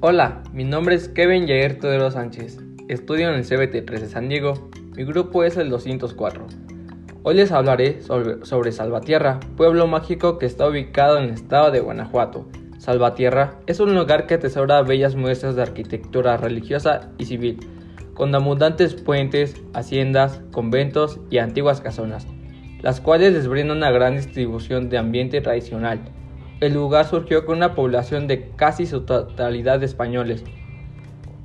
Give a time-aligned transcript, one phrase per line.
[0.00, 2.58] Hola, mi nombre es Kevin Jair Todero Sánchez.
[2.86, 4.70] Estudio en el CBT 3 de San Diego.
[4.96, 6.46] Mi grupo es el 204.
[7.24, 11.80] Hoy les hablaré sobre, sobre, Salvatierra, pueblo mágico que está ubicado en el estado de
[11.80, 12.46] Guanajuato.
[12.78, 17.58] Salvatierra es un lugar que atesora bellas muestras de arquitectura religiosa y civil,
[18.14, 22.28] con abundantes puentes, haciendas, conventos y antiguas casonas,
[22.82, 25.98] las cuales les brindan una gran distribución de ambiente tradicional
[26.60, 30.44] el lugar surgió con una población de casi su totalidad de españoles.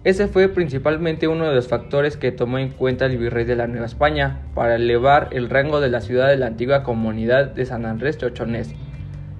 [0.03, 3.67] Ese fue principalmente uno de los factores que tomó en cuenta el virrey de la
[3.67, 7.85] Nueva España para elevar el rango de la ciudad de la antigua comunidad de San
[7.85, 8.73] Andrés Chochonés.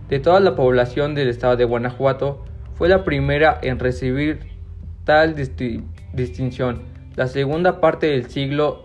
[0.08, 2.46] De toda la población del estado de Guanajuato,
[2.76, 4.40] fue la primera en recibir
[5.04, 5.36] tal
[6.14, 6.84] distinción.
[7.16, 8.84] La segunda parte del siglo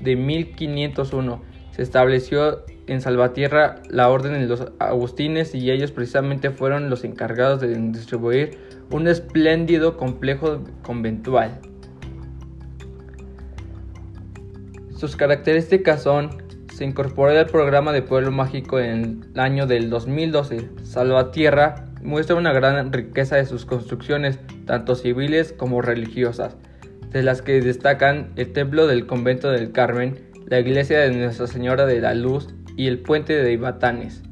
[0.00, 1.42] de 1501
[1.72, 7.60] se estableció en Salvatierra la orden de los agustines y ellos precisamente fueron los encargados
[7.60, 8.58] de distribuir
[8.90, 11.60] un espléndido complejo conventual.
[14.96, 16.30] Sus características son,
[16.74, 20.68] se incorporó al programa de Pueblo Mágico en el año del 2012.
[20.82, 26.56] Salvatierra muestra una gran riqueza de sus construcciones, tanto civiles como religiosas,
[27.10, 31.86] de las que destacan el templo del convento del Carmen, la iglesia de Nuestra Señora
[31.86, 32.48] de la Luz
[32.80, 34.22] y el puente de Ibatanes.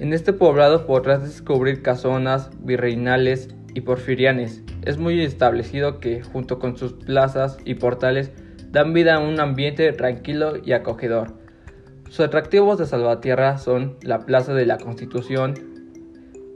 [0.00, 4.64] En este poblado podrás descubrir casonas, virreinales y porfirianes.
[4.84, 8.32] Es muy establecido que, junto con sus plazas y portales,
[8.72, 11.34] dan vida a un ambiente tranquilo y acogedor.
[12.08, 15.54] Sus atractivos de Salvatierra son la Plaza de la Constitución,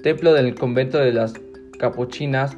[0.03, 1.35] Templo del Convento de las
[1.79, 2.57] Capuchinas,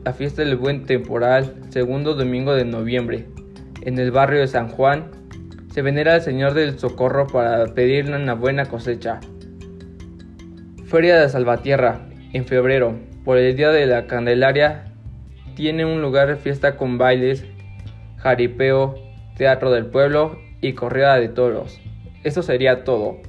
[0.07, 3.27] la fiesta del buen temporal, segundo domingo de noviembre.
[3.83, 5.11] En el barrio de San Juan
[5.71, 9.21] se venera al Señor del Socorro para pedirle una buena cosecha.
[10.87, 14.95] Feria de Salvatierra, en febrero, por el Día de la Candelaria,
[15.57, 17.45] tiene un lugar de fiesta con bailes,
[18.17, 18.95] jaripeo,
[19.37, 21.83] teatro del pueblo y corrida de toros.
[22.25, 23.21] Eso sería todo.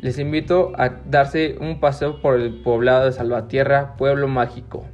[0.00, 4.86] Les invito a darse un paseo por el poblado de Salvatierra, pueblo mágico.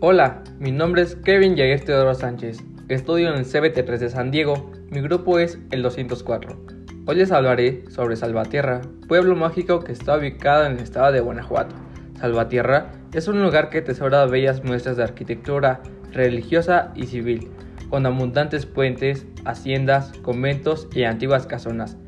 [0.00, 2.62] Hola, mi nombre es Kevin Jair Teodoro Sánchez.
[2.90, 4.70] Estudio en el CBT3 de San Diego.
[4.90, 6.73] Mi grupo es el 204.
[7.06, 11.74] Hoy les hablaré sobre Salvatierra, pueblo mágico que está ubicado en el estado de Guanajuato.
[12.18, 15.82] Salvatierra es un lugar que tesora bellas muestras de arquitectura
[16.12, 17.50] religiosa y civil,
[17.90, 21.98] con abundantes puentes, haciendas, conventos y antiguas casonas,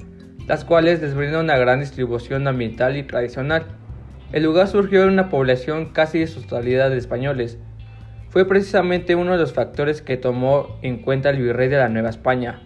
[0.46, 3.66] las cuales les una gran distribución ambiental y tradicional.
[4.32, 7.58] El lugar surgió en una población casi de su totalidad de españoles.
[8.30, 12.08] Fue precisamente uno de los factores que tomó en cuenta el virrey de la Nueva
[12.08, 12.62] España,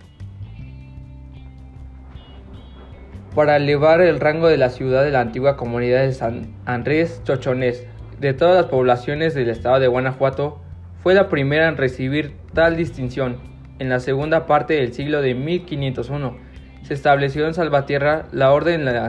[3.34, 7.86] para elevar el rango de la ciudad de la antigua comunidad de San Andrés Chochonés.
[8.18, 10.60] De todas las poblaciones del estado de Guanajuato,
[11.02, 13.38] fue la primera en recibir tal distinción.
[13.78, 16.36] En la segunda parte del siglo de 1501
[16.82, 19.04] se estableció en Salvatierra la orden de la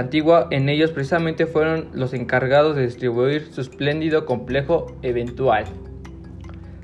[0.00, 5.64] antigua, en ellos precisamente fueron los encargados de distribuir su espléndido complejo eventual.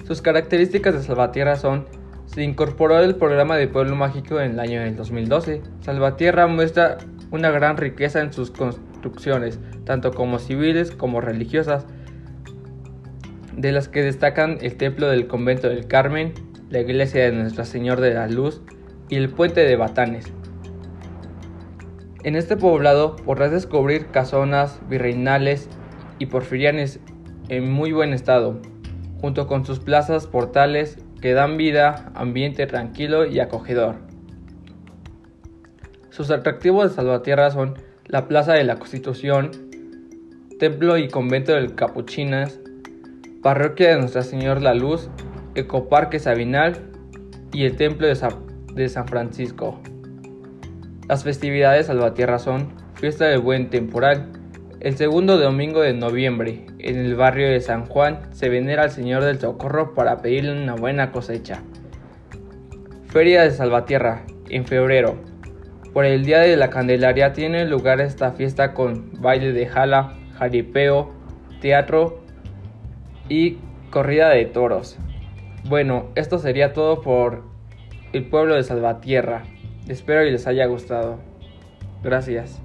[0.06, 1.86] Sus características de Salvatierra son
[2.34, 5.60] se incorporó al programa de Pueblo Mágico en el año del 2012.
[5.80, 6.96] Salvatierra muestra
[7.30, 11.84] una gran riqueza en sus construcciones, tanto como civiles como religiosas,
[13.54, 16.32] de las que destacan el templo del convento del Carmen,
[16.70, 18.62] la iglesia de Nuestra Señora de la Luz
[19.10, 20.32] y el puente de Batanes.
[22.24, 25.68] En este poblado podrás descubrir casonas virreinales
[26.18, 26.98] y porfirianes
[27.50, 28.58] en muy buen estado,
[29.20, 33.94] junto con sus plazas, portales que dan vida, ambiente tranquilo y acogedor.
[36.10, 37.74] Sus atractivos de Salvatierra son
[38.06, 39.52] la Plaza de la Constitución,
[40.58, 42.58] Templo y Convento del Capuchinas,
[43.40, 45.08] Parroquia de Nuestra Señora la Luz,
[45.54, 46.90] Ecoparque Sabinal
[47.52, 48.18] y el Templo de
[48.74, 49.80] de San Francisco.
[51.08, 54.32] Las festividades de Salvatierra son Fiesta del Buen Temporal,
[54.80, 59.24] el segundo domingo de noviembre, en el barrio de San Juan, se venera al Señor
[59.24, 61.62] del Socorro para pedirle una buena cosecha.
[63.06, 65.16] Feria de Salvatierra, en febrero.
[65.92, 71.12] Por el Día de la Candelaria tiene lugar esta fiesta con baile de jala, jaripeo,
[71.60, 72.22] teatro
[73.28, 73.58] y
[73.90, 74.98] corrida de toros.
[75.68, 77.44] Bueno, esto sería todo por
[78.12, 79.44] el pueblo de Salvatierra.
[79.86, 81.18] Espero y les haya gustado.
[82.02, 82.60] Gracias.